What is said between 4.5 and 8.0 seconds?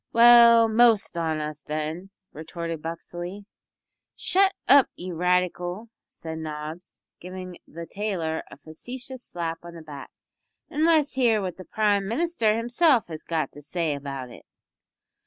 up, you radical!" said Nobbs, giving the